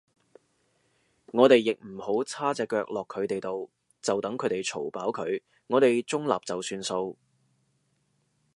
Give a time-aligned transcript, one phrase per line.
[1.27, 3.69] 我哋亦唔好叉隻腳落佢哋度，
[4.01, 7.15] 就等佢哋嘈飽佢，我哋中立就算數